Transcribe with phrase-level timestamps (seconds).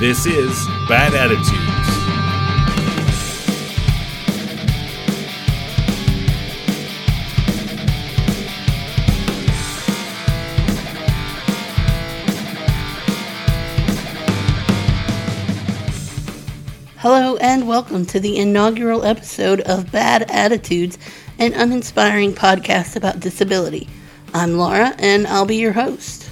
[0.00, 1.54] This is Bad Attitudes.
[16.98, 20.98] Hello, and welcome to the inaugural episode of Bad Attitudes,
[21.38, 23.88] an uninspiring podcast about disability.
[24.34, 26.23] I'm Laura, and I'll be your host.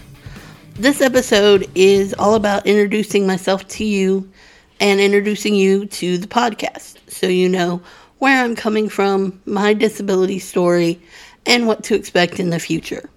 [0.77, 4.33] This episode is all about introducing myself to you
[4.80, 7.83] and introducing you to the podcast so you know
[8.20, 10.98] where I'm coming from, my disability story,
[11.45, 13.11] and what to expect in the future.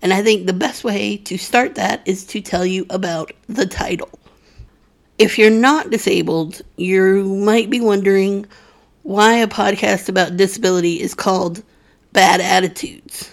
[0.00, 3.66] And I think the best way to start that is to tell you about the
[3.66, 4.18] title.
[5.18, 8.46] If you're not disabled, you might be wondering
[9.02, 11.62] why a podcast about disability is called
[12.14, 13.30] Bad Attitudes.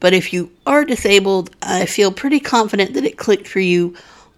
[0.00, 3.94] But if you are disabled, I feel pretty confident that it clicked for you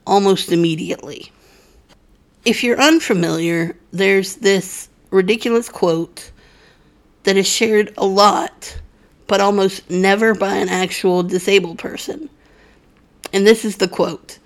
[0.06, 1.30] almost immediately.
[2.44, 6.30] If you're unfamiliar, there's this ridiculous quote
[7.24, 8.80] that is shared a lot,
[9.26, 12.30] but almost never by an actual disabled person.
[13.32, 14.38] And this is the quote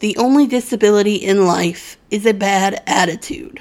[0.00, 3.60] The only disability in life is a bad attitude.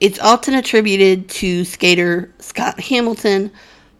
[0.00, 3.52] It's often attributed to skater Scott Hamilton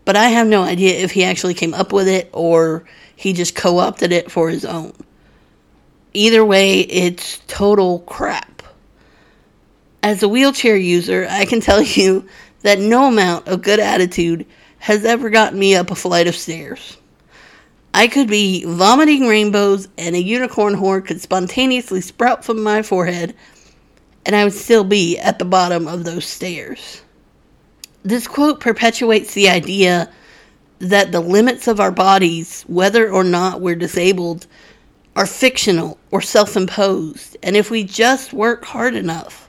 [0.04, 2.84] but I have no idea if he actually came up with it or
[3.16, 4.92] he just co opted it for his own.
[6.12, 8.62] Either way, it's total crap.
[10.02, 12.28] As a wheelchair user, I can tell you
[12.62, 14.46] that no amount of good attitude
[14.78, 16.96] has ever gotten me up a flight of stairs.
[17.94, 23.34] I could be vomiting rainbows and a unicorn horn could spontaneously sprout from my forehead,
[24.26, 27.02] and I would still be at the bottom of those stairs.
[28.04, 30.12] This quote perpetuates the idea
[30.78, 34.46] that the limits of our bodies, whether or not we're disabled,
[35.16, 37.38] are fictional or self imposed.
[37.42, 39.48] And if we just work hard enough,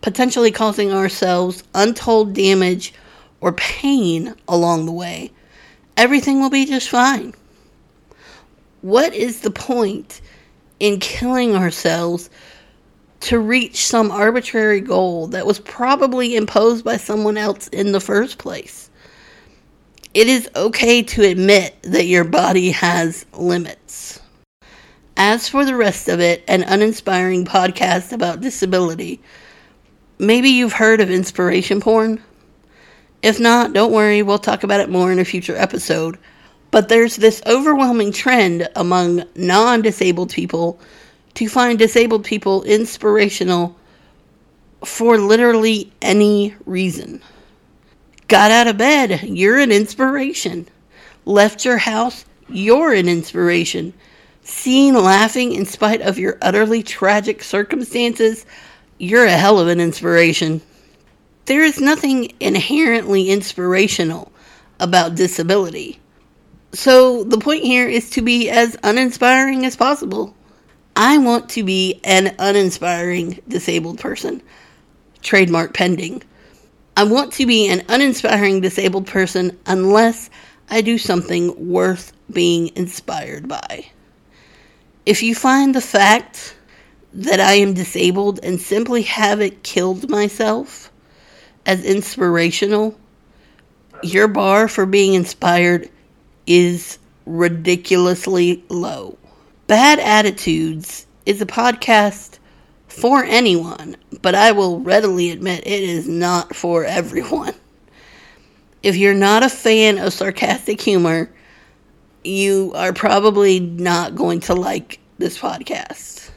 [0.00, 2.94] potentially causing ourselves untold damage
[3.40, 5.32] or pain along the way,
[5.96, 7.34] everything will be just fine.
[8.82, 10.20] What is the point
[10.78, 12.30] in killing ourselves
[13.22, 18.38] to reach some arbitrary goal that was probably imposed by someone else in the first
[18.38, 18.90] place.
[20.12, 24.20] It is okay to admit that your body has limits.
[25.16, 29.20] As for the rest of it, an uninspiring podcast about disability,
[30.18, 32.20] maybe you've heard of inspiration porn.
[33.22, 36.18] If not, don't worry, we'll talk about it more in a future episode.
[36.72, 40.80] But there's this overwhelming trend among non disabled people
[41.34, 43.76] to find disabled people inspirational
[44.84, 47.22] for literally any reason.
[48.28, 50.68] Got out of bed, you're an inspiration.
[51.24, 53.92] Left your house, you're an inspiration.
[54.42, 58.44] Seen laughing in spite of your utterly tragic circumstances,
[58.98, 60.60] you're a hell of an inspiration.
[61.46, 64.32] There is nothing inherently inspirational
[64.80, 66.00] about disability.
[66.72, 70.34] So the point here is to be as uninspiring as possible.
[71.04, 74.40] I want to be an uninspiring disabled person.
[75.20, 76.22] Trademark pending.
[76.96, 80.30] I want to be an uninspiring disabled person unless
[80.70, 83.86] I do something worth being inspired by.
[85.04, 86.54] If you find the fact
[87.12, 90.92] that I am disabled and simply haven't killed myself
[91.66, 92.96] as inspirational,
[94.04, 95.90] your bar for being inspired
[96.46, 99.18] is ridiculously low.
[99.72, 102.38] Bad Attitudes is a podcast
[102.88, 107.54] for anyone, but I will readily admit it is not for everyone.
[108.82, 111.32] If you're not a fan of sarcastic humor,
[112.22, 116.30] you are probably not going to like this podcast.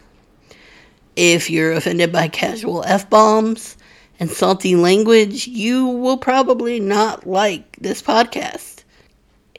[1.18, 3.76] If you're offended by casual F bombs
[4.18, 8.86] and salty language, you will probably not like this podcast.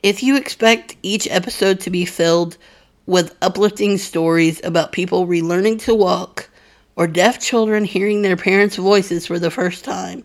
[0.03, 2.57] If you expect each episode to be filled
[3.07, 6.49] with uplifting stories about people relearning to walk
[6.97, 10.25] or deaf children hearing their parents' voices for the first time.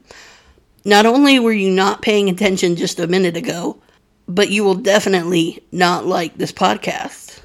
[0.84, 3.78] Not only were you not paying attention just a minute ago,
[4.28, 7.40] but you will definitely not like this podcast.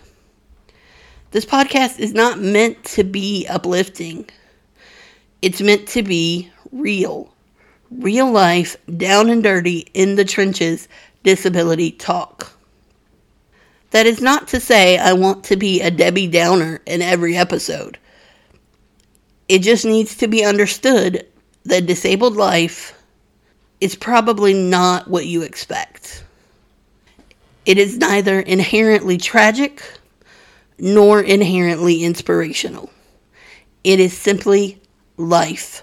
[1.32, 4.30] This podcast is not meant to be uplifting.
[5.42, 7.34] It's meant to be real.
[7.90, 10.88] Real life, down and dirty, in the trenches,
[11.24, 12.55] disability talk.
[13.90, 17.98] That is not to say I want to be a Debbie Downer in every episode.
[19.48, 21.26] It just needs to be understood
[21.64, 23.00] that disabled life
[23.80, 26.24] is probably not what you expect.
[27.64, 29.82] It is neither inherently tragic
[30.78, 32.90] nor inherently inspirational.
[33.82, 34.80] It is simply
[35.16, 35.82] life.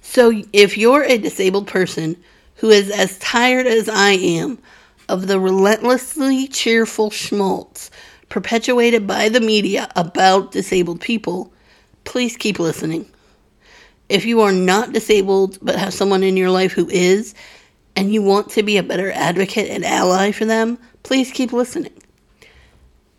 [0.00, 2.16] So if you're a disabled person
[2.56, 4.58] who is as tired as I am
[5.08, 7.90] of the relentlessly cheerful schmaltz
[8.28, 11.52] perpetuated by the media about disabled people,
[12.04, 13.06] please keep listening.
[14.08, 17.34] If you are not disabled but have someone in your life who is,
[17.96, 21.92] and you want to be a better advocate and ally for them, please keep listening.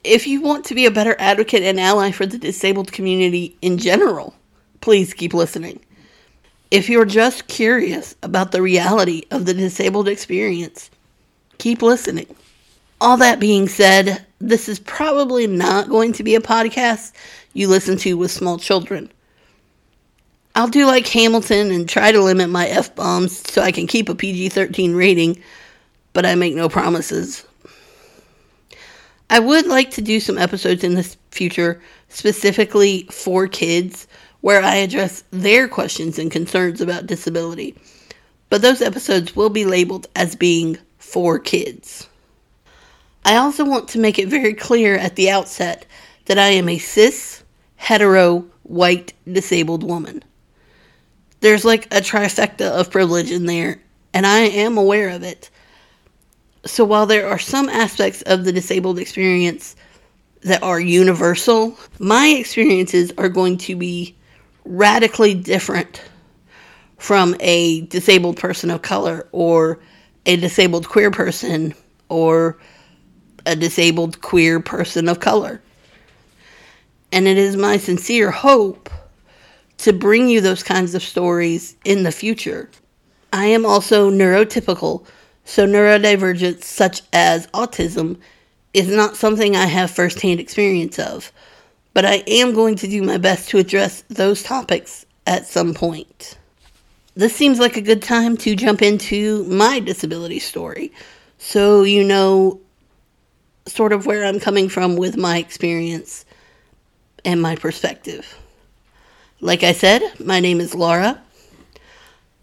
[0.04, 3.80] If you want to be a better advocate and ally for the disabled community in
[3.80, 4.36] general,
[4.80, 5.80] please keep listening.
[6.70, 10.92] If you're just curious about the reality of the disabled experience,
[11.58, 12.36] keep listening.
[13.00, 17.14] All that being said, this is probably not going to be a podcast
[17.54, 19.12] you listen to with small children.
[20.56, 24.10] I'll do like Hamilton and try to limit my F bombs so I can keep
[24.10, 25.42] a PG 13 rating,
[26.14, 27.46] but I make no promises.
[29.30, 34.08] I would like to do some episodes in the future specifically for kids
[34.42, 37.76] where I address their questions and concerns about disability,
[38.50, 40.78] but those episodes will be labeled as being
[41.08, 42.08] for kids.
[43.26, 45.86] I also want to make it very clear at the outset
[46.26, 47.44] that I am a cis,
[47.76, 50.24] hetero, white, disabled woman
[51.40, 53.80] there's like a trifecta of privilege in there,
[54.14, 55.50] and I am aware of it.
[56.66, 59.76] So while there are some aspects of the disabled experience
[60.42, 64.16] that are universal, my experiences are going to be
[64.66, 66.02] radically different
[66.98, 69.80] from a disabled person of color or
[70.28, 71.74] a disabled queer person
[72.10, 72.58] or
[73.46, 75.62] a disabled queer person of color.
[77.12, 78.90] And it is my sincere hope
[79.78, 82.70] to bring you those kinds of stories in the future.
[83.32, 85.06] I am also neurotypical,
[85.46, 88.20] so neurodivergence, such as autism,
[88.74, 91.32] is not something I have firsthand experience of,
[91.94, 96.38] but I am going to do my best to address those topics at some point.
[97.18, 100.94] This seems like a good time to jump into my disability story
[101.40, 102.62] so you know
[103.66, 106.26] sort of where I'm coming from with my experience
[107.26, 108.38] and my perspective.
[109.42, 111.20] Like I said, my name is Laura.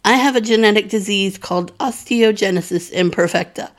[0.04, 3.70] I have a genetic disease called osteogenesis imperfecta,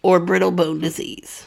[0.00, 1.46] or brittle bone disease.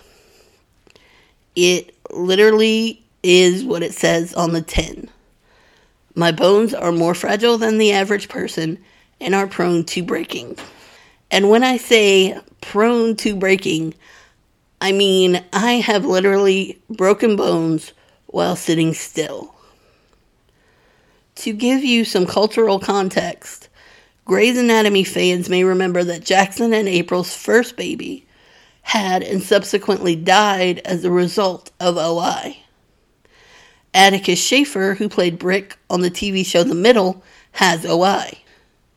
[1.56, 5.10] It literally is what it says on the tin.
[6.16, 8.80] My bones are more fragile than the average person
[9.20, 10.58] and are prone to breaking.
[11.30, 13.94] And when I say prone to breaking,
[14.80, 17.92] I mean I have literally broken bones
[18.28, 19.54] while sitting still.
[21.36, 23.68] To give you some cultural context,
[24.24, 28.26] Grey's Anatomy fans may remember that Jackson and April's first baby
[28.84, 32.58] had and subsequently died as a result of OI.
[33.96, 38.40] Atticus Shaffer, who played Brick on the TV show The Middle, has OI.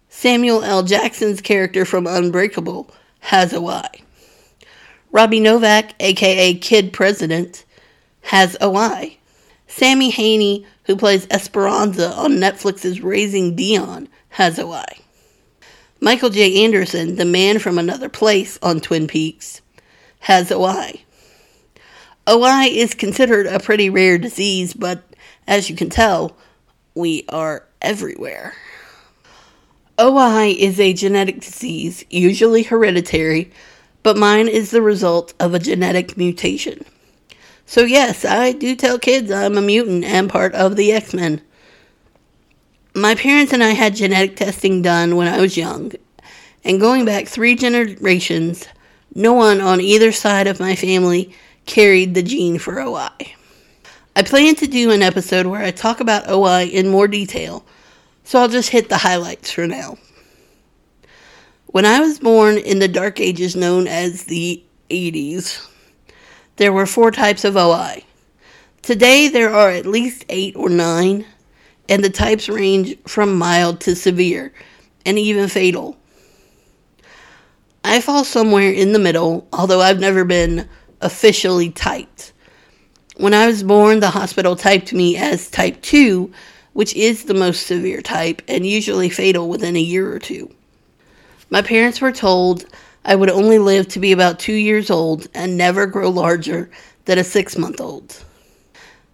[0.09, 0.83] Samuel L.
[0.83, 2.91] Jackson's character from Unbreakable
[3.21, 3.87] has OI.
[5.13, 7.65] Robby Novak, aka Kid President,
[8.23, 9.17] has OI.
[9.69, 14.85] Sammy Haney, who plays Esperanza on Netflix's Raising Dion, has OI.
[16.01, 16.65] Michael J.
[16.65, 19.61] Anderson, the man from another place on Twin Peaks,
[20.21, 21.03] has OI.
[22.29, 25.03] OI is considered a pretty rare disease, but
[25.47, 26.37] as you can tell,
[26.95, 28.55] we are everywhere.
[29.99, 33.51] OI is a genetic disease, usually hereditary,
[34.03, 36.85] but mine is the result of a genetic mutation.
[37.65, 41.41] So, yes, I do tell kids I'm a mutant and part of the X Men.
[42.95, 45.93] My parents and I had genetic testing done when I was young,
[46.63, 48.69] and going back three generations,
[49.15, 51.35] no one on either side of my family
[51.69, 53.11] carried the gene for OI.
[54.17, 57.65] I plan to do an episode where I talk about OI in more detail,
[58.25, 59.97] so I'll just hit the highlights for now.
[61.67, 65.69] When I was born in the dark ages known as the 80s,
[66.57, 68.03] there were four types of OI.
[68.83, 71.27] Today, there are at least eight or nine,
[71.89, 74.53] and the types range from mild to severe
[75.05, 75.97] and even fatal.
[77.85, 80.69] I fall somewhere in the middle, although I've never been
[81.01, 82.33] officially typed.
[83.17, 86.33] When I was born, the hospital typed me as type 2,
[86.73, 90.49] which is the most severe type and usually fatal within a year or two.
[91.51, 92.67] My parents were told
[93.05, 96.71] I would only live to be about two years old and never grow larger
[97.07, 98.23] than a six month old.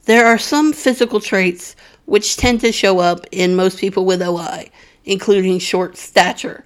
[0.04, 1.74] There are some physical traits
[2.04, 4.70] which tend to show up in most people with OI,
[5.06, 6.64] including short stature.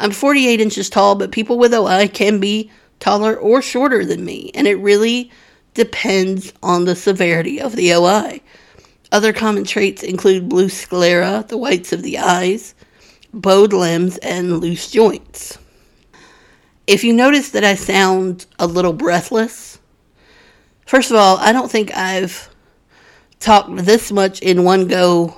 [0.00, 2.70] I'm 48 inches tall, but people with OI can be
[3.02, 5.28] taller or shorter than me, and it really
[5.74, 8.40] depends on the severity of the OI.
[9.10, 12.76] Other common traits include blue sclera, the whites of the eyes,
[13.34, 15.58] bowed limbs, and loose joints.
[16.86, 19.80] If you notice that I sound a little breathless,
[20.86, 22.54] first of all, I don't think I've
[23.40, 25.36] talked this much in one go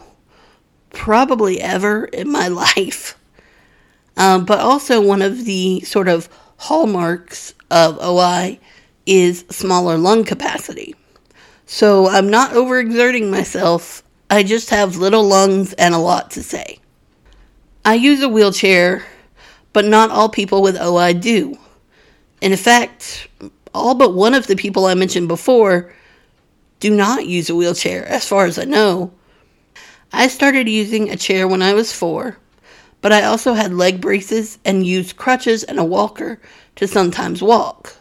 [0.90, 3.18] probably ever in my life.
[4.18, 6.28] Um, but also, one of the sort of
[6.64, 8.58] hallmarks of OI
[9.04, 10.94] is smaller lung capacity.
[11.66, 14.02] So I'm not overexerting myself.
[14.30, 16.78] I just have little lungs and a lot to say.
[17.84, 19.04] I use a wheelchair,
[19.74, 21.58] but not all people with OI do.
[22.40, 23.28] In fact,
[23.74, 25.92] all but one of the people I mentioned before
[26.80, 29.12] do not use a wheelchair, as far as I know.
[30.14, 32.38] I started using a chair when I was four,
[33.04, 36.40] but I also had leg braces and used crutches and a walker
[36.76, 37.94] to sometimes walk.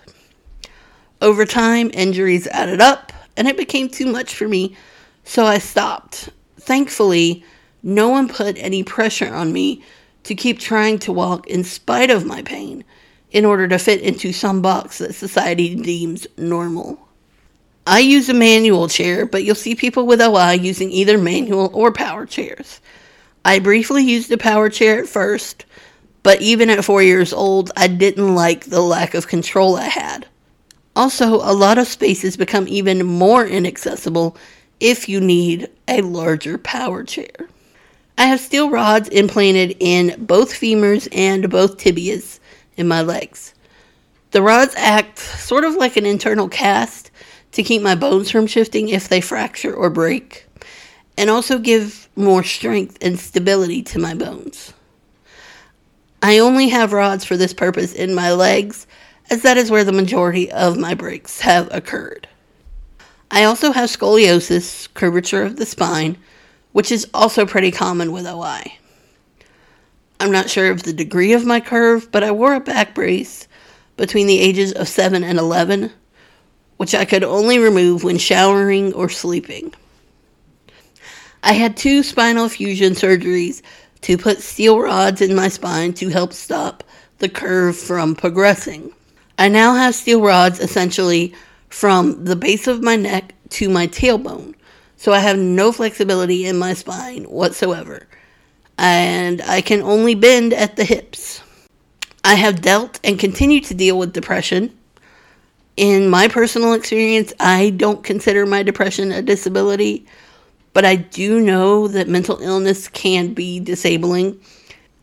[1.22, 4.77] Over time, injuries added up, and it became too much for me,
[5.25, 6.29] so I stopped.
[6.57, 7.43] Thankfully,
[7.83, 9.83] no one put any pressure on me
[10.24, 12.86] to keep trying to walk in spite of my pain
[13.29, 17.10] in order to fit into some box that society deems normal.
[17.86, 21.91] I use a manual chair, but you'll see people with OI using either manual or
[21.91, 22.79] power chairs.
[23.45, 25.65] I briefly used a power chair at first,
[26.23, 30.25] but even at four years old, I didn't like the lack of control I had.
[30.95, 34.38] Also, a lot of spaces become even more inaccessible
[34.79, 37.50] if you need a larger power chair.
[38.17, 42.39] I have steel rods implanted in both femurs and both tibias
[42.77, 43.53] in my legs.
[44.31, 47.12] The rods act sort of like an internal cast
[47.53, 50.45] to keep my bones from shifting if they fracture or break,
[51.17, 54.74] and also give more strength and stability to my bones.
[56.22, 58.88] I only have rods for this purpose in my legs,
[59.29, 62.27] as that is where the majority of my breaks have occurred.
[63.29, 66.17] I also have scoliosis, curvature of the spine,
[66.72, 68.77] which is also pretty common with OI.
[70.20, 73.48] I'm not sure of the degree of my curve, but I wore a back brace
[73.98, 75.91] between the ages of 7 and 11,
[76.77, 79.74] which I could only remove when showering or sleeping.
[81.45, 83.62] I had two spinal fusion surgeries
[84.01, 86.85] to put steel rods in my spine to help stop
[87.17, 88.93] the curve from progressing.
[89.38, 91.33] I now have steel rods essentially
[91.67, 94.55] from the base of my neck to my tailbone,
[94.95, 98.07] so I have no flexibility in my spine whatsoever.
[98.77, 101.41] And I can only bend at the hips.
[102.23, 104.77] I have dealt and continue to deal with depression.
[105.75, 110.05] In my personal experience, I don't consider my depression a disability,
[110.74, 114.39] but I do know that mental illness can be disabling.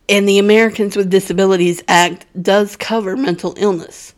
[0.09, 4.15] And the Americans with Disabilities Act does cover mental illness.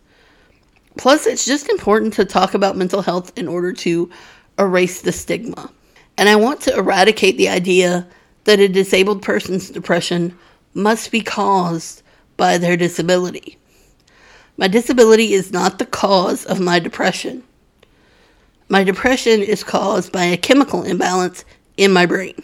[0.96, 4.10] Plus, it's just important to talk about mental health in order to
[4.58, 5.70] erase the stigma.
[6.16, 8.06] And I want to eradicate the idea
[8.44, 10.36] that a disabled person's depression
[10.74, 12.02] must be caused
[12.36, 13.58] by their disability.
[14.56, 17.42] My disability is not the cause of my depression.
[18.72, 21.44] My depression is caused by a chemical imbalance
[21.76, 22.42] in my brain.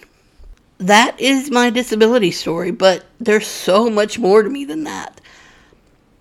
[0.76, 5.22] That is my disability story, but there's so much more to me than that.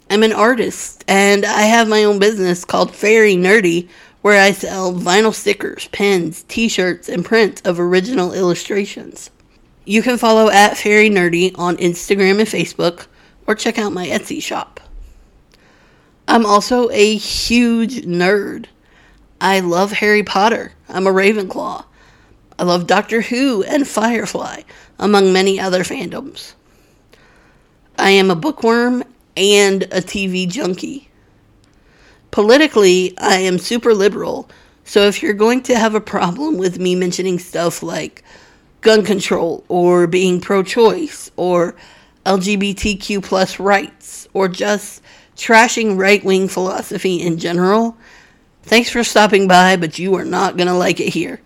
[0.10, 3.90] I'm an artist and I have my own business called Fairy Nerdy,
[4.22, 9.30] where I sell vinyl stickers, pens, t shirts, and prints of original illustrations.
[9.84, 13.08] You can follow at Fairy Nerdy on Instagram and Facebook,
[13.46, 14.80] or check out my Etsy shop.
[16.30, 18.68] I'm also a huge nerd.
[19.40, 20.74] I love Harry Potter.
[20.90, 21.86] I'm a Ravenclaw.
[22.58, 24.64] I love Doctor Who and Firefly,
[24.98, 26.54] among many other fandoms.
[28.00, 29.04] I am a bookworm
[29.36, 31.10] and a TV junkie.
[32.32, 34.50] Politically, I am super liberal,
[34.84, 38.24] so if you're going to have a problem with me mentioning stuff like
[38.82, 41.76] gun control or being pro choice or
[42.26, 45.04] LGBTQ plus rights or just
[45.36, 47.96] trashing right wing philosophy in general,
[48.68, 51.42] thanks for stopping by, but you are not going to like it here.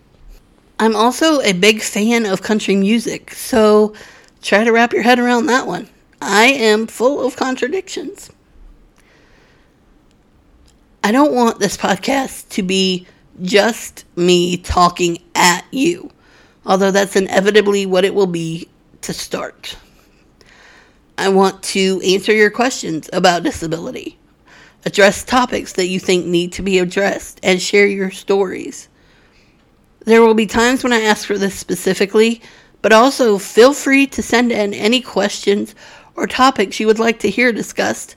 [0.79, 3.93] I'm also a big fan of country music, so
[4.41, 5.87] try to wrap your head around that one.
[6.19, 8.31] I am full of contradictions.
[11.03, 13.07] I don't want this podcast to be
[13.41, 16.11] just me talking at you,
[16.65, 18.67] although that's inevitably what it will be
[19.01, 19.77] to start.
[21.17, 24.17] I want to answer your questions about disability,
[24.85, 28.89] address topics that you think need to be addressed, and share your stories.
[30.05, 32.41] There will be times when I ask for this specifically,
[32.81, 35.75] but also feel free to send in any questions
[36.15, 38.15] or topics you would like to hear discussed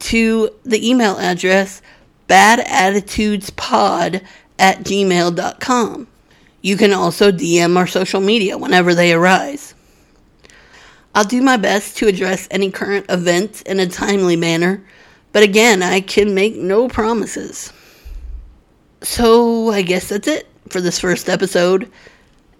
[0.00, 1.80] to the email address
[2.28, 4.24] badattitudespod
[4.58, 6.06] at gmail.com.
[6.62, 9.74] You can also DM our social media whenever they arise.
[11.14, 14.84] I'll do my best to address any current events in a timely manner,
[15.34, 17.72] but again, I can make no promises.
[19.02, 21.90] So, I guess that's it for this first episode.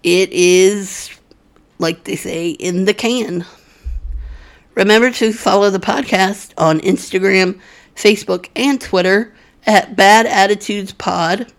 [0.03, 1.09] It is,
[1.79, 3.45] like they say, in the can.
[4.73, 7.61] Remember to follow the podcast on Instagram,
[7.95, 9.33] Facebook, and Twitter
[9.65, 11.53] at Bad Attitudes Pod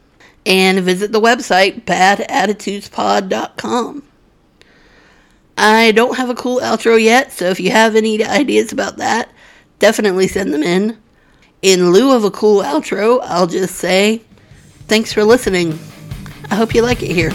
[0.44, 4.02] and visit the website badattitudespod.com.
[5.56, 9.30] I don't have a cool outro yet, so if you have any ideas about that,
[9.78, 10.99] definitely send them in.
[11.62, 14.22] In lieu of a cool outro, I'll just say
[14.88, 15.78] thanks for listening.
[16.50, 17.32] I hope you like it here.